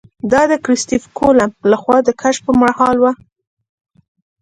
دا 0.31 0.41
د 0.51 0.53
کرسټېف 0.65 1.03
کولمب 1.17 1.53
له 1.71 1.77
خوا 1.81 1.97
د 2.03 2.09
کشف 2.21 2.41
پر 2.45 2.55
مهال 2.63 2.95
وه. 2.99 3.11